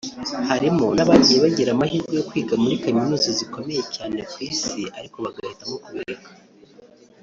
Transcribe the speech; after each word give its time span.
harimo 0.49 0.85
n’abagiye 0.95 1.37
bagira 1.45 1.69
amahirwe 1.73 2.11
yo 2.17 2.25
kwiga 2.29 2.53
muri 2.63 2.81
kaminuza 2.83 3.29
zikomeye 3.39 3.81
cyane 3.95 4.19
ku 4.31 4.37
isi 4.49 4.81
ariko 4.97 5.17
bagahitamo 5.25 5.75
kubireka 5.83 6.29